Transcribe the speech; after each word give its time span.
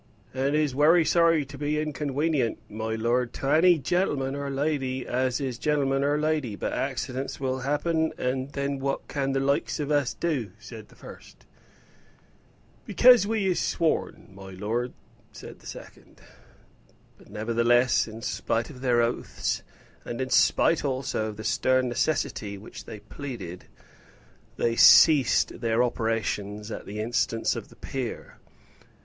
"And 0.33 0.55
is 0.55 0.73
wery 0.73 1.05
sorry 1.05 1.45
to 1.45 1.59
be 1.59 1.79
unconwenient, 1.79 2.57
my 2.71 2.95
lord, 2.95 3.33
to 3.33 3.51
any 3.51 3.77
gen'leman 3.77 4.35
or 4.35 4.49
lady 4.49 5.05
as 5.05 5.39
is 5.39 5.59
a 5.59 5.61
gen'leman 5.61 6.03
or 6.03 6.17
lady. 6.17 6.55
But 6.55 6.73
accidents 6.73 7.39
will 7.39 7.59
happen, 7.59 8.11
and 8.17 8.49
then 8.53 8.79
what 8.79 9.07
can 9.07 9.33
the 9.33 9.39
likes 9.39 9.79
of 9.79 9.91
us 9.91 10.15
do?" 10.15 10.53
said 10.57 10.87
the 10.87 10.95
first. 10.95 11.45
"Because 12.83 13.27
we 13.27 13.45
is 13.45 13.59
sworn, 13.59 14.31
my 14.33 14.49
lord," 14.53 14.93
said 15.33 15.59
the 15.59 15.67
second. 15.67 16.19
But, 17.19 17.29
nevertheless, 17.29 18.07
in 18.07 18.23
spite 18.23 18.71
of 18.71 18.81
their 18.81 19.03
oaths, 19.03 19.61
and 20.03 20.19
in 20.19 20.31
spite 20.31 20.83
also 20.83 21.27
of 21.27 21.37
the 21.37 21.43
stern 21.43 21.87
necessity 21.89 22.57
which 22.57 22.85
they 22.85 23.01
pleaded, 23.01 23.65
they 24.57 24.75
ceased 24.75 25.61
their 25.61 25.83
operations 25.83 26.71
at 26.71 26.87
the 26.87 26.99
instance 26.99 27.55
of 27.55 27.69
the 27.69 27.75
peer. 27.75 28.37